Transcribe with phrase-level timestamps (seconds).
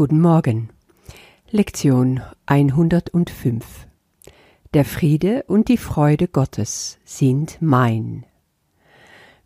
[0.00, 0.70] Guten Morgen.
[1.50, 3.86] Lektion 105.
[4.72, 8.24] Der Friede und die Freude Gottes sind mein.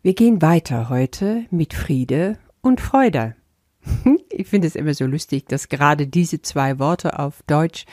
[0.01, 3.35] Wir gehen weiter heute mit Friede und Freude.
[4.29, 7.85] Ich finde es immer so lustig, dass gerade diese zwei Worte auf Deutsch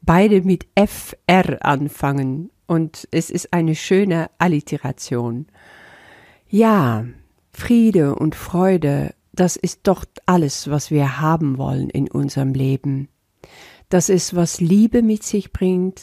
[0.00, 5.46] beide mit FR anfangen und es ist eine schöne Alliteration.
[6.48, 7.06] Ja,
[7.52, 13.08] Friede und Freude, das ist doch alles, was wir haben wollen in unserem Leben.
[13.88, 16.00] Das ist, was Liebe mit sich bringt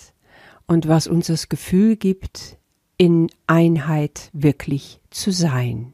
[0.68, 2.58] und was uns das Gefühl gibt,
[2.98, 5.94] in Einheit wirklich zu sein.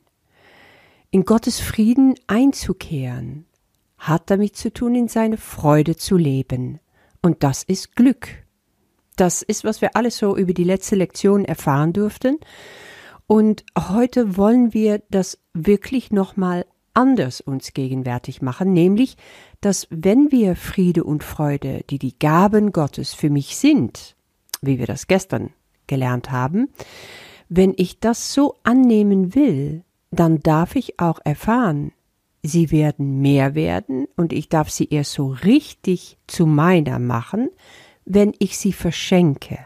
[1.10, 3.46] In Gottes Frieden einzukehren,
[3.98, 6.80] hat damit zu tun, in seine Freude zu leben.
[7.22, 8.28] Und das ist Glück.
[9.16, 12.38] Das ist, was wir alles so über die letzte Lektion erfahren durften.
[13.26, 16.66] Und heute wollen wir das wirklich nochmal
[16.98, 19.18] anders uns gegenwärtig machen, nämlich,
[19.62, 24.16] dass wenn wir Friede und Freude, die die Gaben Gottes für mich sind,
[24.62, 25.52] wie wir das gestern
[25.86, 26.70] gelernt haben,
[27.50, 31.94] wenn ich das so annehmen will, dann darf ich auch erfahren,
[32.42, 37.50] sie werden mehr werden und ich darf sie erst so richtig zu meiner machen,
[38.06, 39.60] wenn ich sie verschenke.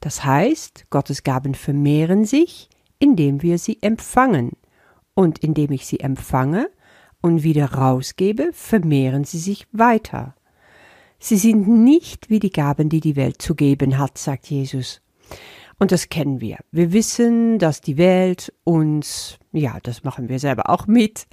[0.00, 2.68] Das heißt, Gottes Gaben vermehren sich,
[2.98, 4.52] indem wir sie empfangen.
[5.16, 6.70] Und indem ich sie empfange
[7.22, 10.34] und wieder rausgebe, vermehren sie sich weiter.
[11.18, 15.00] Sie sind nicht wie die Gaben, die die Welt zu geben hat, sagt Jesus.
[15.78, 16.58] Und das kennen wir.
[16.70, 21.26] Wir wissen, dass die Welt uns, ja, das machen wir selber auch mit,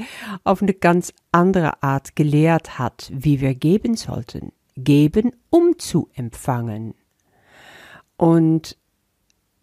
[0.45, 4.53] auf eine ganz andere Art gelehrt hat, wie wir geben sollten.
[4.78, 6.94] Geben, um zu empfangen.
[8.16, 8.78] Und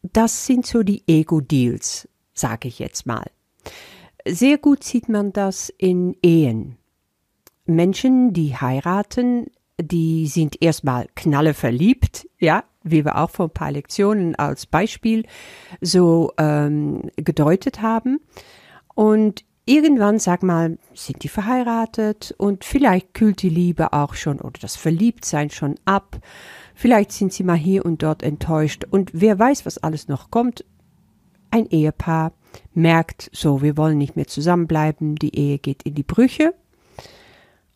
[0.02, 3.30] das sind so die Ego-Deals, sage ich jetzt mal.
[4.26, 6.76] Sehr gut sieht man das in Ehen.
[7.64, 9.46] Menschen, die heiraten,
[9.80, 15.24] die sind erstmal knalle verliebt, ja, wie wir auch vor ein paar Lektionen als Beispiel
[15.80, 18.20] so ähm, gedeutet haben.
[18.94, 24.58] Und irgendwann, sag mal, sind die verheiratet und vielleicht kühlt die Liebe auch schon oder
[24.60, 26.18] das Verliebtsein schon ab.
[26.74, 30.64] Vielleicht sind sie mal hier und dort enttäuscht und wer weiß, was alles noch kommt.
[31.50, 32.32] Ein Ehepaar
[32.72, 36.54] merkt, so, wir wollen nicht mehr zusammenbleiben, die Ehe geht in die Brüche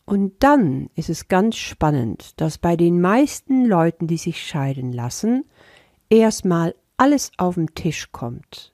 [0.05, 5.45] und dann ist es ganz spannend, dass bei den meisten Leuten, die sich scheiden lassen,
[6.09, 8.73] erstmal alles auf den Tisch kommt.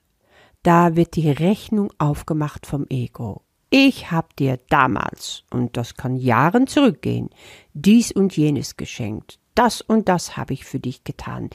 [0.61, 3.41] Da wird die Rechnung aufgemacht vom Ego.
[3.69, 7.29] Ich hab dir damals, und das kann Jahren zurückgehen,
[7.73, 9.39] dies und jenes geschenkt.
[9.55, 11.49] Das und das habe ich für dich getan.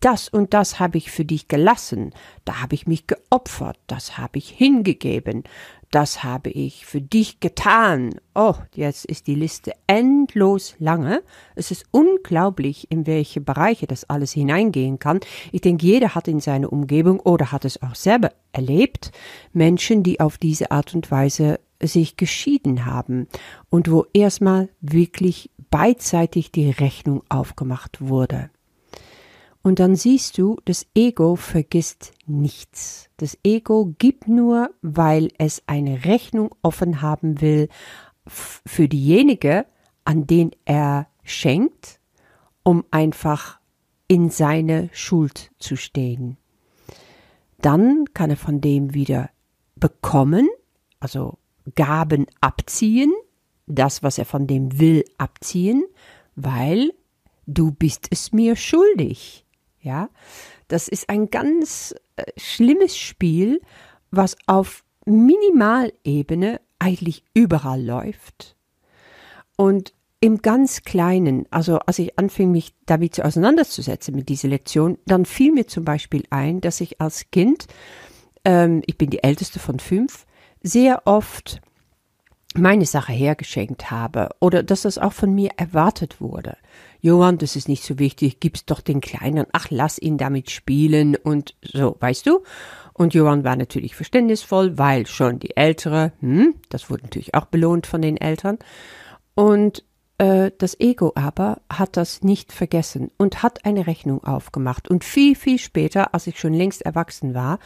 [0.00, 2.14] Das und das habe ich für dich gelassen.
[2.44, 3.78] Da habe ich mich geopfert.
[3.86, 5.44] Das habe ich hingegeben
[5.92, 8.14] das habe ich für dich getan.
[8.34, 11.22] Oh, jetzt ist die Liste endlos lange.
[11.54, 15.20] Es ist unglaublich, in welche Bereiche das alles hineingehen kann.
[15.52, 19.12] Ich denke, jeder hat in seiner Umgebung oder hat es auch selber erlebt,
[19.52, 23.28] Menschen, die auf diese Art und Weise sich geschieden haben
[23.70, 28.50] und wo erstmal wirklich beidseitig die Rechnung aufgemacht wurde.
[29.62, 33.08] Und dann siehst du, das Ego vergisst nichts.
[33.16, 37.68] Das Ego gibt nur, weil es eine Rechnung offen haben will
[38.26, 39.66] für diejenige,
[40.04, 42.00] an den er schenkt,
[42.64, 43.60] um einfach
[44.08, 46.36] in seine Schuld zu stehen.
[47.58, 49.30] Dann kann er von dem wieder
[49.76, 50.48] bekommen,
[50.98, 51.38] also
[51.74, 53.12] Gaben abziehen,
[53.66, 55.84] das, was er von dem will, abziehen,
[56.34, 56.92] weil
[57.46, 59.44] du bist es mir schuldig.
[59.80, 60.10] Ja,
[60.68, 63.60] das ist ein ganz äh, schlimmes Spiel,
[64.10, 68.56] was auf Minimalebene eigentlich überall läuft.
[69.56, 75.24] Und im ganz Kleinen, also als ich anfing, mich damit auseinanderzusetzen mit dieser Lektion, dann
[75.24, 77.66] fiel mir zum Beispiel ein, dass ich als Kind,
[78.44, 80.26] ähm, ich bin die älteste von fünf,
[80.62, 81.60] sehr oft
[82.54, 86.56] meine Sache hergeschenkt habe oder dass das auch von mir erwartet wurde.
[87.00, 91.16] Johann, das ist nicht so wichtig, gib's doch den Kleinen, ach, lass ihn damit spielen
[91.16, 92.42] und so, weißt du?
[92.92, 97.86] Und Johann war natürlich verständnisvoll, weil schon die Ältere, hm, das wurde natürlich auch belohnt
[97.86, 98.58] von den Eltern.
[99.34, 99.84] Und
[100.58, 104.88] das Ego aber hat das nicht vergessen und hat eine Rechnung aufgemacht.
[104.88, 107.58] Und viel, viel später, als ich schon längst erwachsen war,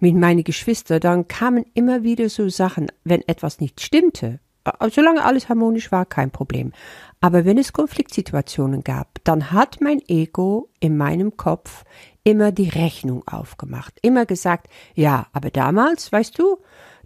[0.00, 4.40] mit meinen Geschwistern, dann kamen immer wieder so Sachen, wenn etwas nicht stimmte.
[4.64, 6.72] Äh, solange alles harmonisch war, kein Problem.
[7.20, 11.84] Aber wenn es Konfliktsituationen gab, dann hat mein Ego in meinem Kopf
[12.24, 16.58] immer die Rechnung aufgemacht, immer gesagt, ja, aber damals, weißt du,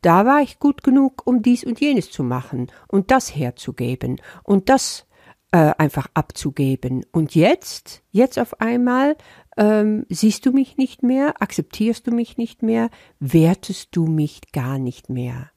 [0.07, 4.69] da war ich gut genug, um dies und jenes zu machen und das herzugeben und
[4.69, 5.05] das
[5.51, 7.05] äh, einfach abzugeben.
[7.11, 9.17] Und jetzt, jetzt auf einmal
[9.57, 12.89] ähm, siehst du mich nicht mehr, akzeptierst du mich nicht mehr,
[13.19, 15.51] wertest du mich gar nicht mehr.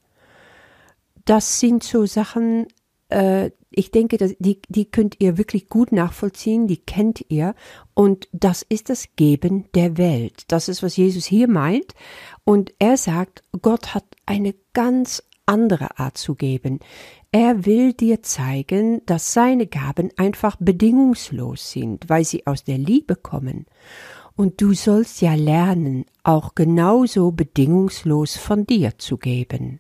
[1.26, 2.66] Das sind so Sachen,
[3.10, 7.54] äh, ich denke, dass die, die könnt ihr wirklich gut nachvollziehen, die kennt ihr.
[7.94, 10.44] Und das ist das Geben der Welt.
[10.48, 11.94] Das ist, was Jesus hier meint.
[12.44, 16.80] Und er sagt, Gott hat eine ganz andere Art zu geben.
[17.32, 23.16] Er will dir zeigen, dass seine Gaben einfach bedingungslos sind, weil sie aus der Liebe
[23.16, 23.66] kommen.
[24.36, 29.80] Und du sollst ja lernen, auch genauso bedingungslos von dir zu geben.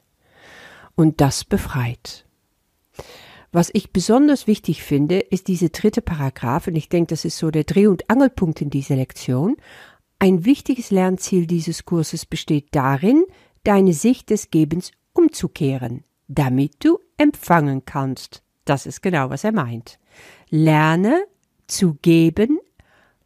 [0.95, 2.28] Und das befreit.
[3.51, 7.49] Was ich besonders wichtig finde, ist diese dritte Paragraph, und ich denke, das ist so
[7.49, 9.57] der Dreh- und Angelpunkt in dieser Lektion.
[10.19, 13.25] Ein wichtiges Lernziel dieses Kurses besteht darin,
[13.63, 18.43] deine Sicht des Gebens umzukehren, damit du empfangen kannst.
[18.65, 19.99] Das ist genau, was er meint.
[20.49, 21.23] Lerne
[21.65, 22.59] zu geben,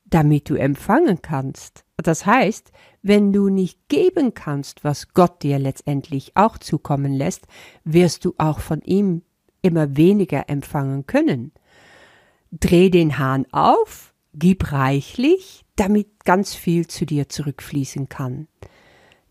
[0.05, 1.83] damit du empfangen kannst.
[1.97, 2.71] Das heißt,
[3.01, 7.47] wenn du nicht geben kannst, was Gott dir letztendlich auch zukommen lässt,
[7.83, 9.23] wirst du auch von ihm
[9.63, 11.51] immer weniger empfangen können.
[12.51, 18.47] Dreh den Hahn auf, gib reichlich, damit ganz viel zu dir zurückfließen kann.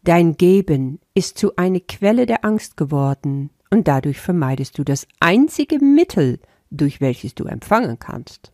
[0.02, 5.78] Dein Geben ist zu einer Quelle der Angst geworden, und dadurch vermeidest du das einzige
[5.78, 6.40] Mittel,
[6.70, 8.52] durch welches du empfangen kannst.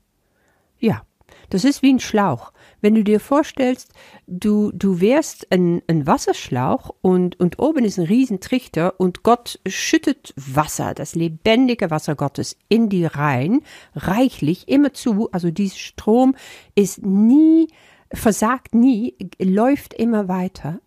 [1.50, 2.53] Das ist wie ein Schlauch.
[2.81, 3.93] Wenn du dir vorstellst,
[4.27, 10.35] du, du wärst ein, ein Wasserschlauch und, und oben ist ein Riesentrichter und Gott schüttet
[10.37, 13.62] Wasser, das lebendige Wasser Gottes, in die rein,
[13.95, 15.31] reichlich, immer zu.
[15.33, 16.37] Also dieser Strom
[16.75, 17.69] ist nie,
[18.12, 20.81] versagt nie, läuft immer weiter.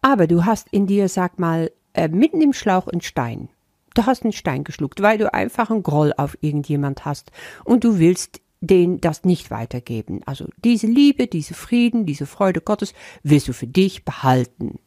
[0.00, 3.48] Aber du hast in dir, sag mal, äh, mitten im Schlauch einen Stein.
[3.94, 7.32] Du hast einen Stein geschluckt, weil du einfach einen Groll auf irgendjemand hast
[7.64, 10.20] und du willst den das nicht weitergeben.
[10.26, 14.78] Also diese Liebe, diese Frieden, diese Freude Gottes willst du für dich behalten.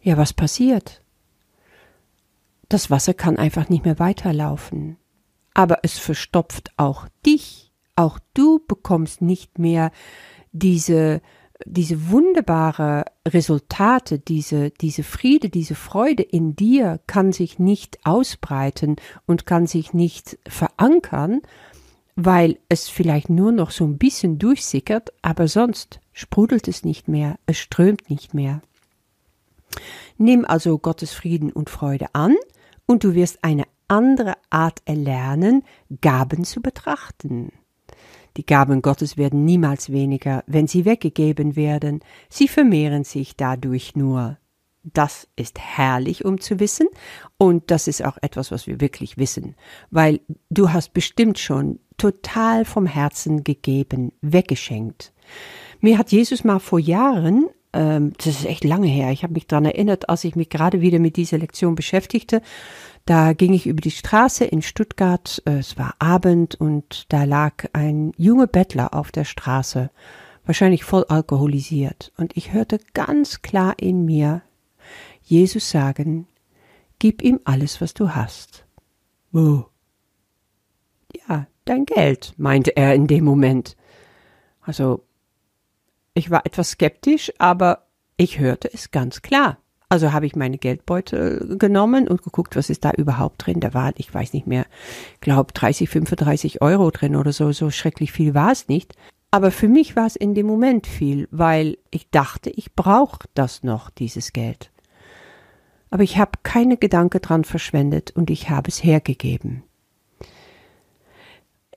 [0.00, 1.02] Ja, was passiert?
[2.68, 4.96] Das Wasser kann einfach nicht mehr weiterlaufen.
[5.52, 7.72] Aber es verstopft auch dich.
[7.96, 9.92] Auch du bekommst nicht mehr
[10.52, 11.20] diese,
[11.64, 18.96] diese wunderbare Resultate, diese, diese Friede, diese Freude in dir kann sich nicht ausbreiten
[19.26, 21.42] und kann sich nicht verankern,
[22.16, 27.36] weil es vielleicht nur noch so ein bisschen durchsickert, aber sonst sprudelt es nicht mehr,
[27.46, 28.62] es strömt nicht mehr.
[30.16, 32.36] Nimm also Gottes Frieden und Freude an
[32.86, 35.62] und du wirst eine andere Art erlernen,
[36.00, 37.52] Gaben zu betrachten.
[38.36, 44.38] Die Gaben Gottes werden niemals weniger, wenn sie weggegeben werden, sie vermehren sich dadurch nur.
[44.82, 46.88] Das ist herrlich, um zu wissen,
[47.38, 49.54] und das ist auch etwas, was wir wirklich wissen,
[49.90, 50.20] weil
[50.50, 55.12] du hast bestimmt schon total vom Herzen gegeben, weggeschenkt.
[55.80, 59.46] Mir hat Jesus mal vor Jahren, ähm, das ist echt lange her, ich habe mich
[59.46, 62.40] daran erinnert, als ich mich gerade wieder mit dieser Lektion beschäftigte,
[63.06, 67.66] da ging ich über die Straße in Stuttgart, äh, es war Abend und da lag
[67.72, 69.90] ein junger Bettler auf der Straße,
[70.46, 74.42] wahrscheinlich voll alkoholisiert, und ich hörte ganz klar in mir
[75.22, 76.26] Jesus sagen,
[76.98, 78.66] gib ihm alles, was du hast.
[79.32, 79.66] Wo?
[81.64, 83.76] Dein Geld, meinte er in dem Moment.
[84.62, 85.04] Also,
[86.14, 89.58] ich war etwas skeptisch, aber ich hörte es ganz klar.
[89.88, 93.60] Also habe ich meine Geldbeutel genommen und geguckt, was ist da überhaupt drin.
[93.60, 94.66] Da war, ich weiß nicht mehr,
[95.20, 97.52] glaube 30, 35 Euro drin oder so.
[97.52, 98.94] So schrecklich viel war es nicht.
[99.30, 103.62] Aber für mich war es in dem Moment viel, weil ich dachte, ich brauche das
[103.62, 104.70] noch, dieses Geld.
[105.90, 109.64] Aber ich habe keine Gedanke dran verschwendet und ich habe es hergegeben.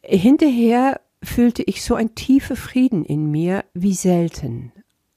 [0.08, 4.72] Hinterher fühlte ich so ein tiefer Frieden in mir wie selten.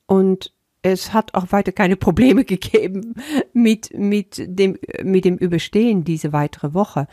[0.06, 3.14] Und es hat auch weiter keine Probleme gegeben
[3.52, 7.06] mit, mit dem, mit dem Überstehen diese weitere Woche.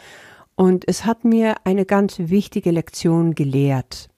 [0.55, 4.09] Und es hat mir eine ganz wichtige Lektion gelehrt.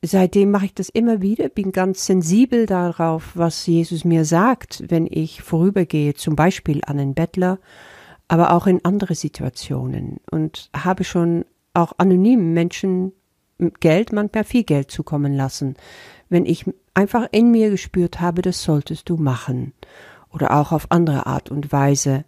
[0.00, 5.08] Seitdem mache ich das immer wieder, bin ganz sensibel darauf, was Jesus mir sagt, wenn
[5.10, 7.58] ich vorübergehe, zum Beispiel an einen Bettler,
[8.28, 11.44] aber auch in andere Situationen und habe schon
[11.74, 13.12] auch anonym Menschen
[13.80, 15.74] Geld, manchmal viel Geld zukommen lassen,
[16.28, 19.72] wenn ich einfach in mir gespürt habe, das solltest du machen
[20.32, 22.24] oder auch auf andere Art und Weise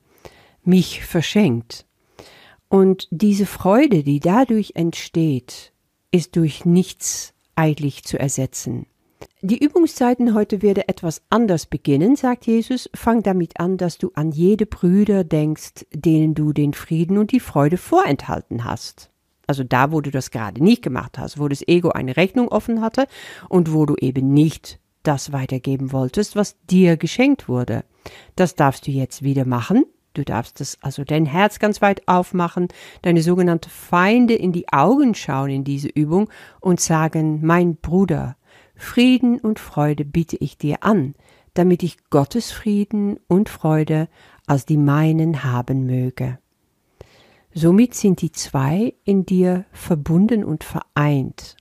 [0.64, 1.87] mich verschenkt.
[2.68, 5.73] Und diese Freude, die dadurch entsteht,
[6.12, 8.87] ist durch nichts eilig zu ersetzen.
[9.42, 12.88] Die Übungszeiten heute werden etwas anders beginnen, sagt Jesus.
[12.94, 17.40] Fang damit an, dass du an jede Brüder denkst, denen du den Frieden und die
[17.40, 19.11] Freude vorenthalten hast.
[19.50, 22.80] Also da, wo du das gerade nicht gemacht hast, wo das Ego eine Rechnung offen
[22.80, 23.09] hatte
[23.49, 27.83] und wo du eben nicht das weitergeben wolltest, was dir geschenkt wurde.
[28.37, 29.87] Das darfst du jetzt wieder machen.
[30.14, 32.69] Du darfst das also dein Herz ganz weit aufmachen,
[33.02, 36.30] deine sogenannte Feinde in die Augen schauen in diese Übung
[36.61, 38.37] und sagen, mein Bruder,
[38.76, 41.16] Frieden und Freude biete ich dir an,
[41.54, 44.07] damit ich Gottes Frieden und Freude
[44.47, 46.38] als die meinen haben möge.
[47.52, 51.57] Somit sind die zwei in dir verbunden und vereint.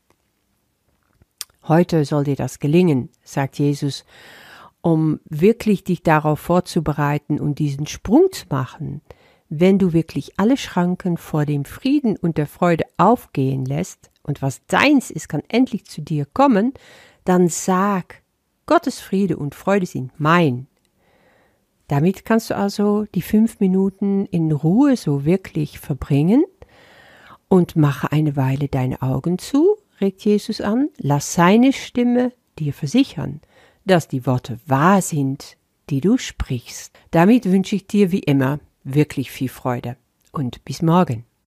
[1.68, 4.06] Heute soll dir das gelingen, sagt Jesus,
[4.82, 9.02] um wirklich dich darauf vorzubereiten und diesen Sprung zu machen,
[9.50, 14.66] wenn du wirklich alle Schranken vor dem Frieden und der Freude aufgehen lässt und was
[14.68, 16.74] deins ist, kann endlich zu dir kommen,
[17.26, 18.22] dann sag,
[18.68, 20.68] Gottes Friede und Freude sind mein.
[21.90, 26.46] Damit kannst du also die fünf Minuten in Ruhe so wirklich verbringen
[27.48, 33.42] und mache eine Weile deine Augen zu, regt Jesus an, lass seine Stimme dir versichern,
[33.86, 35.58] dass die Worte wahr sind,
[35.90, 36.94] die du sprichst.
[37.10, 39.98] Damit wünsche ich dir wie immer wirklich viel Freude
[40.32, 41.26] und bis morgen.